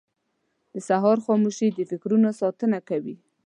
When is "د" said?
0.73-0.75, 1.73-1.79